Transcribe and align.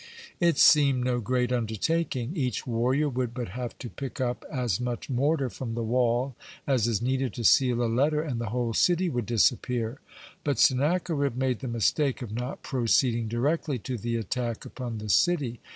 It 0.39 0.57
seemed 0.57 1.03
no 1.03 1.19
great 1.19 1.51
undertaking. 1.51 2.35
Each 2.35 2.65
warrior 2.65 3.07
would 3.07 3.35
but 3.35 3.49
have 3.49 3.77
to 3.77 3.87
pick 3.87 4.19
up 4.19 4.43
as 4.51 4.79
much 4.79 5.11
mortar 5.11 5.47
from 5.47 5.75
the 5.75 5.83
wall 5.83 6.35
as 6.65 6.87
is 6.87 7.03
needed 7.03 7.33
to 7.35 7.43
seal 7.43 7.83
a 7.83 7.85
letter 7.85 8.19
and 8.19 8.41
the 8.41 8.49
whole 8.49 8.73
city 8.73 9.09
would 9.09 9.27
disappear. 9.27 9.99
But 10.43 10.57
Sennacherib 10.57 11.35
made 11.37 11.59
the 11.59 11.67
mistake 11.67 12.23
of 12.23 12.31
not 12.33 12.63
proceeding 12.63 13.27
directly 13.27 13.77
to 13.77 13.95
the 13.95 14.15
attack 14.15 14.65
upon 14.65 14.97
the 14.97 15.07
city. 15.09 15.59